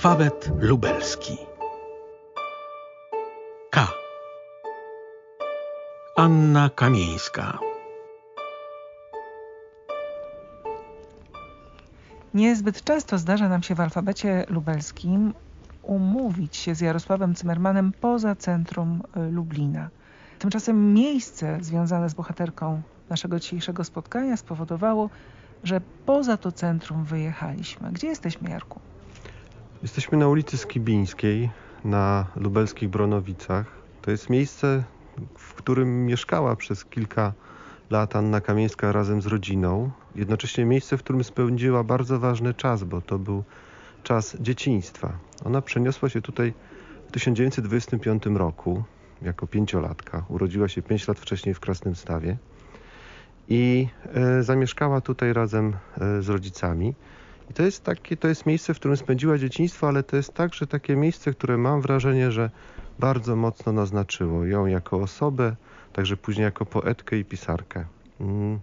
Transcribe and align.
Alfabet 0.00 0.50
lubelski. 0.58 1.36
K. 3.70 3.88
Anna 6.16 6.70
Kamieńska. 6.70 7.58
Niezbyt 12.34 12.84
często 12.84 13.18
zdarza 13.18 13.48
nam 13.48 13.62
się 13.62 13.74
w 13.74 13.80
alfabecie 13.80 14.44
lubelskim 14.48 15.34
umówić 15.82 16.56
się 16.56 16.74
z 16.74 16.80
Jarosławem 16.80 17.34
Cymermanem 17.34 17.92
poza 18.00 18.36
centrum 18.36 19.02
y, 19.16 19.30
Lublina. 19.30 19.88
Tymczasem 20.38 20.94
miejsce 20.94 21.58
związane 21.60 22.10
z 22.10 22.14
bohaterką 22.14 22.82
naszego 23.10 23.40
dzisiejszego 23.40 23.84
spotkania 23.84 24.36
spowodowało, 24.36 25.10
że 25.64 25.80
poza 26.06 26.36
to 26.36 26.52
centrum 26.52 27.04
wyjechaliśmy. 27.04 27.92
Gdzie 27.92 28.06
jesteśmy, 28.06 28.50
Jarku? 28.50 28.80
Jesteśmy 29.82 30.18
na 30.18 30.28
ulicy 30.28 30.58
Skibińskiej, 30.58 31.50
na 31.84 32.26
lubelskich 32.36 32.88
Bronowicach. 32.88 33.66
To 34.02 34.10
jest 34.10 34.30
miejsce, 34.30 34.84
w 35.38 35.54
którym 35.54 36.06
mieszkała 36.06 36.56
przez 36.56 36.84
kilka 36.84 37.32
lat 37.90 38.16
Anna 38.16 38.40
Kamieńska 38.40 38.92
razem 38.92 39.22
z 39.22 39.26
rodziną. 39.26 39.90
Jednocześnie 40.14 40.64
miejsce, 40.64 40.96
w 40.96 41.02
którym 41.02 41.24
spędziła 41.24 41.84
bardzo 41.84 42.18
ważny 42.18 42.54
czas, 42.54 42.84
bo 42.84 43.00
to 43.00 43.18
był 43.18 43.44
czas 44.02 44.36
dzieciństwa. 44.40 45.12
Ona 45.44 45.62
przeniosła 45.62 46.08
się 46.08 46.22
tutaj 46.22 46.54
w 47.08 47.12
1925 47.12 48.26
roku 48.26 48.84
jako 49.22 49.46
pięciolatka. 49.46 50.24
Urodziła 50.28 50.68
się 50.68 50.82
pięć 50.82 51.08
lat 51.08 51.18
wcześniej 51.18 51.54
w 51.54 51.60
Krasnym 51.60 51.96
Stawie 51.96 52.36
i 53.48 53.88
e, 54.14 54.42
zamieszkała 54.42 55.00
tutaj 55.00 55.32
razem 55.32 55.72
e, 56.00 56.22
z 56.22 56.28
rodzicami. 56.28 56.94
I 57.50 57.54
to 57.54 57.62
jest 57.62 57.84
takie, 57.84 58.16
to 58.16 58.28
jest 58.28 58.46
miejsce, 58.46 58.74
w 58.74 58.78
którym 58.78 58.96
spędziła 58.96 59.38
dzieciństwo, 59.38 59.88
ale 59.88 60.02
to 60.02 60.16
jest 60.16 60.34
także 60.34 60.66
takie 60.66 60.96
miejsce, 60.96 61.32
które 61.32 61.56
mam 61.56 61.80
wrażenie, 61.80 62.32
że 62.32 62.50
bardzo 62.98 63.36
mocno 63.36 63.72
naznaczyło 63.72 64.44
ją 64.44 64.66
jako 64.66 64.96
osobę, 64.96 65.56
także 65.92 66.16
później 66.16 66.44
jako 66.44 66.66
poetkę 66.66 67.18
i 67.18 67.24
pisarkę. 67.24 67.84
Mm. 68.20 68.60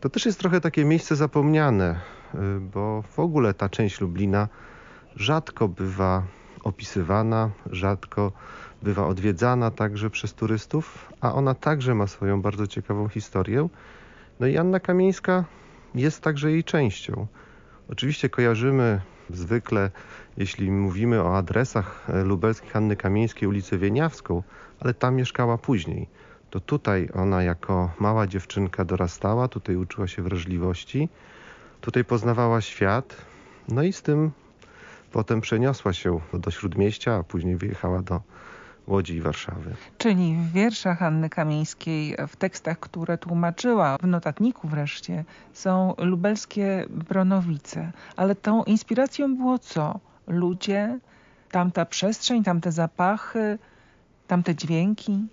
To 0.00 0.08
też 0.10 0.26
jest 0.26 0.38
trochę 0.38 0.60
takie 0.60 0.84
miejsce 0.84 1.16
zapomniane, 1.16 2.00
y, 2.34 2.38
bo 2.60 3.02
w 3.02 3.18
ogóle 3.18 3.54
ta 3.54 3.68
część 3.68 4.00
Lublina 4.00 4.48
rzadko 5.16 5.68
bywa 5.68 6.22
opisywana, 6.64 7.50
rzadko 7.70 8.32
bywa 8.82 9.06
odwiedzana 9.06 9.70
także 9.70 10.10
przez 10.10 10.34
turystów, 10.34 11.12
a 11.20 11.34
ona 11.34 11.54
także 11.54 11.94
ma 11.94 12.06
swoją 12.06 12.42
bardzo 12.42 12.66
ciekawą 12.66 13.08
historię. 13.08 13.68
No 14.40 14.46
i 14.46 14.56
Anna 14.56 14.80
Kamieńska 14.80 15.44
jest 15.94 16.22
także 16.22 16.50
jej 16.50 16.64
częścią. 16.64 17.26
Oczywiście 17.92 18.28
kojarzymy 18.28 19.00
zwykle, 19.30 19.90
jeśli 20.36 20.70
mówimy 20.70 21.22
o 21.22 21.36
adresach 21.36 22.06
e, 22.08 22.24
lubelskich 22.24 22.76
Anny 22.76 22.96
Kamieńskiej, 22.96 23.48
ulicę 23.48 23.78
Wieniawską, 23.78 24.42
ale 24.80 24.94
tam 24.94 25.14
mieszkała 25.14 25.58
później. 25.58 26.08
To 26.50 26.60
tutaj 26.60 27.08
ona 27.14 27.42
jako 27.42 27.90
mała 28.00 28.26
dziewczynka 28.26 28.84
dorastała, 28.84 29.48
tutaj 29.48 29.76
uczyła 29.76 30.06
się 30.06 30.22
wrażliwości, 30.22 31.08
tutaj 31.80 32.04
poznawała 32.04 32.60
świat, 32.60 33.16
no 33.68 33.82
i 33.82 33.92
z 33.92 34.02
tym 34.02 34.30
potem 35.12 35.40
przeniosła 35.40 35.92
się 35.92 36.20
do 36.34 36.50
Śródmieścia, 36.50 37.16
a 37.16 37.22
później 37.22 37.56
wyjechała 37.56 38.02
do 38.02 38.20
Łodzi 38.86 39.14
i 39.14 39.20
Warszawy. 39.20 39.74
Czyli 39.98 40.36
w 40.36 40.52
wierszach 40.52 41.02
Anny 41.02 41.30
Kamieńskiej, 41.30 42.16
w 42.28 42.36
tekstach, 42.36 42.80
które 42.80 43.18
tłumaczyła, 43.18 43.96
w 43.98 44.06
notatniku 44.06 44.68
wreszcie, 44.68 45.24
są 45.52 45.94
lubelskie 45.98 46.86
Bronowice. 46.90 47.92
Ale 48.16 48.34
tą 48.34 48.64
inspiracją 48.64 49.36
było 49.36 49.58
co? 49.58 50.00
Ludzie, 50.26 50.98
tamta 51.50 51.84
przestrzeń, 51.86 52.44
tamte 52.44 52.72
zapachy, 52.72 53.58
tamte 54.26 54.54
dźwięki? 54.54 55.26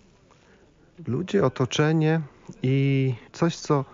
Ludzie, 1.07 1.45
otoczenie 1.45 2.21
i 2.63 3.13
coś, 3.31 3.55
co 3.55 3.85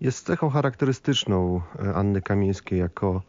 jest 0.00 0.26
cechą 0.26 0.50
charakterystyczną 0.50 1.60
e, 1.86 1.94
Anny 1.94 2.22
Kamieńskiej 2.22 2.78
jako, 2.78 3.22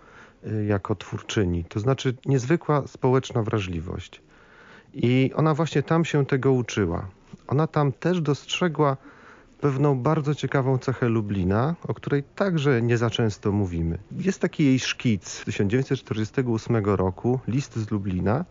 e, 0.48 0.66
jako 0.66 0.96
twórczyni. 0.96 1.66
To 1.66 1.80
znaczy 1.80 2.16
niezwykła 2.26 2.88
społeczna 2.88 3.44
wrażliwość. 3.44 4.22
I 4.94 5.32
ona 5.36 5.54
właśnie 5.54 5.84
tam 5.84 6.06
się 6.06 6.26
tego 6.26 6.52
uczyła. 6.52 7.08
Ona 7.48 7.68
tam 7.68 7.92
też 7.92 8.22
dostrzegła 8.22 8.98
pewną 9.62 10.00
bardzo 10.00 10.36
ciekawą 10.36 10.78
cechę 10.78 11.10
Lublina, 11.10 11.76
o 11.88 11.94
której 11.94 12.24
także 12.36 12.82
nie 12.82 12.98
za 12.98 13.10
często 13.10 13.52
mówimy. 13.52 13.98
Jest 14.12 14.40
taki 14.40 14.66
jej 14.66 14.80
szkic 14.80 15.28
z 15.28 15.46
1948 15.46 16.86
roku, 16.86 17.40
list 17.48 17.76
z 17.76 17.92
Lublina, 17.92 18.46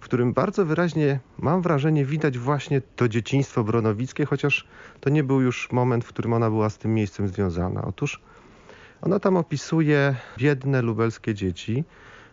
w 0.00 0.04
którym 0.04 0.32
bardzo 0.32 0.66
wyraźnie, 0.66 1.20
mam 1.38 1.62
wrażenie, 1.62 2.04
widać 2.04 2.38
właśnie 2.38 2.80
to 2.80 3.08
dzieciństwo 3.08 3.64
bronowickie, 3.64 4.26
chociaż 4.26 4.66
to 5.00 5.10
nie 5.10 5.24
był 5.24 5.40
już 5.40 5.72
moment, 5.72 6.04
w 6.04 6.08
którym 6.08 6.32
ona 6.32 6.50
była 6.50 6.70
z 6.70 6.78
tym 6.78 6.94
miejscem 6.94 7.28
związana. 7.28 7.82
Otóż 7.82 8.20
ona 9.02 9.20
tam 9.20 9.36
opisuje 9.36 10.14
biedne 10.38 10.82
lubelskie 10.82 11.34
dzieci, 11.34 11.84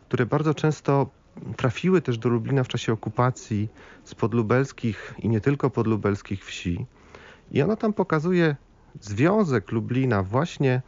które 0.08 0.26
bardzo 0.26 0.54
często 0.54 1.10
trafiły 1.58 2.02
też 2.02 2.18
do 2.18 2.30
Lublina 2.30 2.64
w 2.64 2.68
czasie 2.68 2.94
okupacji 2.94 3.70
z 4.04 4.16
podlubelskich 4.16 5.14
i 5.20 5.30
nie 5.30 5.42
tylko 5.42 5.70
podlubelskich 5.70 6.46
wsi. 6.46 6.86
I 7.52 7.62
ona 7.62 7.76
tam 7.76 7.94
pokazuje 7.94 8.56
związek 9.02 9.72
Lublina 9.72 10.24
właśnie 10.24 10.82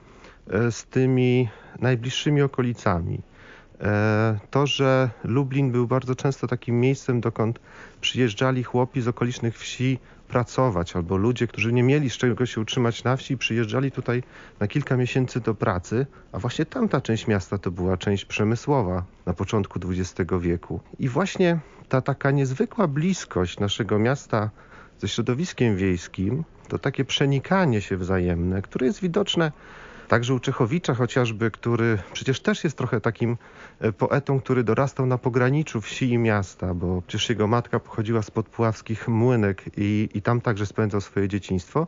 e, 0.47 0.71
z 0.71 0.85
tymi 0.85 1.49
najbliższymi 1.79 2.41
okolicami. 2.41 3.21
E, 3.81 4.39
to, 4.51 4.67
że 4.67 5.09
Lublin 5.23 5.71
był 5.71 5.87
bardzo 5.87 6.15
często 6.15 6.47
takim 6.47 6.79
miejscem, 6.79 7.21
dokąd 7.21 7.59
przyjeżdżali 8.01 8.63
chłopi 8.63 9.01
z 9.01 9.07
okolicznych 9.07 9.57
wsi 9.57 9.99
pracować, 10.29 10.95
albo 10.95 11.17
ludzie, 11.17 11.47
którzy 11.47 11.73
nie 11.73 11.83
mieli 11.83 12.09
z 12.09 12.17
czego 12.17 12.45
się 12.45 12.61
utrzymać 12.61 13.03
na 13.03 13.15
wsi, 13.15 13.37
przyjeżdżali 13.37 13.91
tutaj 13.91 14.23
na 14.59 14.67
kilka 14.67 14.97
miesięcy 14.97 15.39
do 15.39 15.55
pracy, 15.55 16.05
a 16.31 16.39
właśnie 16.39 16.65
tamta 16.65 17.01
część 17.01 17.27
miasta 17.27 17.57
to 17.57 17.71
była 17.71 17.97
część 17.97 18.25
przemysłowa 18.25 19.03
na 19.25 19.33
początku 19.33 19.79
XX 19.89 20.31
wieku. 20.39 20.79
I 20.99 21.09
właśnie 21.09 21.59
ta 21.89 22.01
taka 22.01 22.31
niezwykła 22.31 22.87
bliskość 22.87 23.59
naszego 23.59 23.99
miasta 23.99 24.49
ze 24.99 25.07
środowiskiem 25.07 25.75
wiejskim, 25.75 26.43
to 26.67 26.79
takie 26.79 27.05
przenikanie 27.05 27.81
się 27.81 27.97
wzajemne, 27.97 28.61
które 28.61 28.87
jest 28.87 29.01
widoczne 29.01 29.51
Także 30.09 30.33
u 30.33 30.39
Czechowicza 30.39 30.93
chociażby, 30.93 31.51
który 31.51 31.97
przecież 32.13 32.39
też 32.39 32.63
jest 32.63 32.77
trochę 32.77 33.01
takim 33.01 33.37
e, 33.79 33.91
poetą, 33.91 34.39
który 34.39 34.63
dorastał 34.63 35.05
na 35.05 35.17
pograniczu 35.17 35.81
wsi 35.81 36.09
i 36.09 36.17
miasta, 36.17 36.73
bo 36.73 37.01
przecież 37.07 37.29
jego 37.29 37.47
matka 37.47 37.79
pochodziła 37.79 38.21
z 38.21 38.31
podpuławskich 38.31 39.07
młynek 39.07 39.63
i, 39.77 40.09
i 40.13 40.21
tam 40.21 40.41
także 40.41 40.65
spędzał 40.65 41.01
swoje 41.01 41.27
dzieciństwo. 41.27 41.87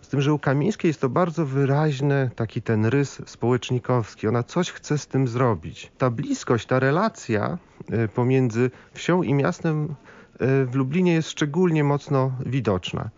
Z 0.00 0.08
tym, 0.08 0.20
że 0.20 0.32
u 0.32 0.38
Kamińskiej 0.38 0.88
jest 0.88 1.00
to 1.00 1.08
bardzo 1.08 1.46
wyraźny 1.46 2.30
taki 2.36 2.62
ten 2.62 2.86
rys 2.86 3.22
społecznikowski. 3.26 4.28
Ona 4.28 4.42
coś 4.42 4.70
chce 4.70 4.98
z 4.98 5.06
tym 5.06 5.28
zrobić. 5.28 5.92
Ta 5.98 6.10
bliskość, 6.10 6.66
ta 6.66 6.78
relacja 6.78 7.58
e, 7.90 8.08
pomiędzy 8.08 8.70
wsią 8.94 9.22
i 9.22 9.34
miastem 9.34 9.94
e, 10.38 10.64
w 10.64 10.74
Lublinie 10.74 11.12
jest 11.12 11.30
szczególnie 11.30 11.84
mocno 11.84 12.32
widoczna. 12.46 13.10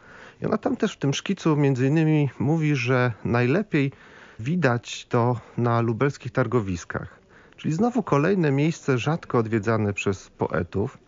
I 0.42 0.46
ona 0.46 0.58
tam 0.58 0.76
też 0.76 0.92
w 0.92 0.98
tym 0.98 1.14
szkicu 1.14 1.56
między 1.56 1.86
innymi 1.86 2.30
mówi, 2.38 2.76
że 2.76 3.12
najlepiej 3.24 3.92
Widać 4.38 5.06
to 5.06 5.40
na 5.56 5.80
lubelskich 5.80 6.32
targowiskach, 6.32 7.18
czyli 7.56 7.74
znowu 7.74 8.02
kolejne 8.02 8.50
miejsce 8.50 8.98
rzadko 8.98 9.38
odwiedzane 9.38 9.92
przez 9.92 10.30
poetów, 10.30 10.98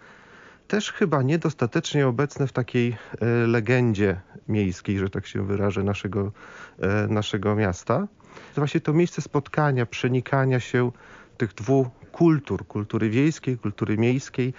też 0.68 0.92
chyba 0.92 1.22
niedostatecznie 1.22 2.06
obecne 2.08 2.46
w 2.46 2.52
takiej 2.52 2.96
e, 3.20 3.26
legendzie 3.46 4.20
miejskiej, 4.48 4.98
że 4.98 5.10
tak 5.10 5.26
się 5.26 5.46
wyrażę, 5.46 5.82
naszego, 5.82 6.32
e, 6.80 7.06
naszego 7.08 7.54
miasta. 7.54 8.08
Właśnie 8.56 8.80
to 8.80 8.92
miejsce 8.92 9.22
spotkania, 9.22 9.86
przenikania 9.86 10.60
się 10.60 10.92
tych 11.36 11.54
dwóch 11.54 11.86
kultur, 12.12 12.66
kultury 12.66 13.10
wiejskiej, 13.10 13.58
kultury 13.58 13.98
miejskiej, 13.98 14.54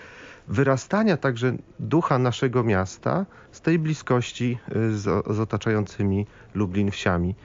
wyrastania 0.47 1.17
także 1.17 1.57
ducha 1.79 2.19
naszego 2.19 2.63
miasta 2.63 3.25
z 3.51 3.61
tej 3.61 3.79
bliskości 3.79 4.57
e, 4.69 4.91
z, 4.91 5.03
z 5.35 5.39
otaczającymi 5.39 6.25
Lublin 6.55 6.91
wsiami. 6.91 7.35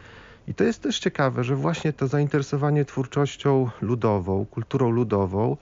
I 0.47 0.55
to 0.55 0.65
jest 0.65 0.83
też 0.83 0.99
ciekawe, 0.99 1.45
że 1.45 1.57
właśnie 1.57 1.93
to 1.93 2.07
zainteresowanie 2.07 2.85
twórczością 2.85 3.71
ludową, 3.81 4.47
kulturą 4.47 4.91
ludową, 4.91 5.57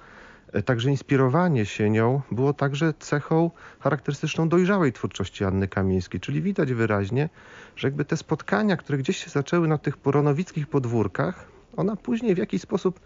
e, 0.52 0.62
także 0.62 0.90
inspirowanie 0.90 1.66
się 1.66 1.90
nią 1.90 2.22
było 2.30 2.52
także 2.52 2.94
cechą 2.98 3.50
charakterystyczną 3.80 4.48
dojrzałej 4.48 4.92
twórczości 4.92 5.44
Anny 5.44 5.68
Kamieńskiej, 5.68 6.20
czyli 6.20 6.42
widać 6.42 6.72
wyraźnie, 6.72 7.28
że 7.76 7.88
jakby 7.88 8.04
te 8.04 8.16
spotkania, 8.16 8.76
które 8.76 8.98
gdzieś 8.98 9.24
się 9.24 9.30
zaczęły 9.30 9.68
na 9.68 9.78
tych 9.78 9.96
poronowickich 9.96 10.66
podwórkach, 10.66 11.46
ona 11.76 11.96
później 11.96 12.34
w 12.34 12.38
jakiś 12.38 12.62
sposób 12.62 13.00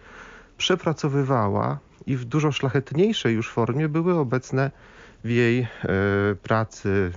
przepracowywała 0.59 1.79
i 2.07 2.17
w 2.17 2.25
dużo 2.25 2.53
szlachetniejszej 2.53 3.35
już 3.35 3.51
formie 3.51 3.89
były 3.89 4.19
obecne 4.19 4.71
w 5.25 5.31
jej 5.31 5.61
e, 5.61 5.67
pracy 6.43 7.13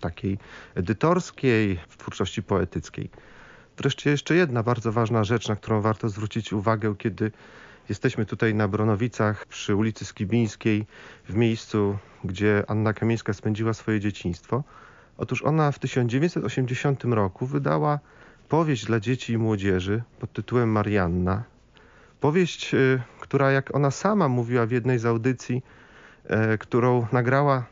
takiej 0.00 0.38
edytorskiej, 0.74 1.78
w 1.88 1.96
twórczości 1.96 2.42
poetyckiej. 2.42 3.10
Wreszcie 3.80 4.10
jeszcze 4.10 4.34
jedna 4.34 4.62
bardzo 4.62 4.92
ważna 4.92 5.24
rzecz, 5.24 5.48
na 5.48 5.56
którą 5.56 5.80
warto 5.80 6.08
zwrócić 6.08 6.52
uwagę, 6.52 6.94
kiedy 6.98 7.30
Jesteśmy 7.90 8.26
tutaj 8.26 8.54
na 8.54 8.68
Bronowicach 8.68 9.46
przy 9.46 9.76
ulicy 9.76 10.04
Skibińskiej, 10.04 10.86
w 11.28 11.34
miejscu, 11.34 11.98
gdzie 12.24 12.64
Anna 12.68 12.92
Kamińska 12.92 13.32
spędziła 13.32 13.74
swoje 13.74 14.00
dzieciństwo. 14.00 14.62
Otóż 15.18 15.42
ona 15.42 15.72
w 15.72 15.78
1980 15.78 17.04
roku 17.04 17.46
wydała 17.46 17.98
powieść 18.48 18.84
dla 18.84 19.00
dzieci 19.00 19.32
i 19.32 19.38
młodzieży 19.38 20.02
pod 20.20 20.32
tytułem 20.32 20.68
Marianna. 20.72 21.42
Powieść, 22.20 22.74
y, 22.74 23.00
która 23.20 23.50
jak 23.50 23.74
ona 23.74 23.90
sama 23.90 24.28
mówiła 24.28 24.66
w 24.66 24.70
jednej 24.70 24.98
z 24.98 25.06
audycji, 25.06 25.62
e, 26.24 26.58
którą 26.58 27.06
nagrała 27.12 27.64